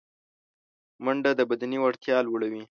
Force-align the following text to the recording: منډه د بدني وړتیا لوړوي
منډه 1.03 1.31
د 1.35 1.41
بدني 1.49 1.77
وړتیا 1.81 2.17
لوړوي 2.27 2.63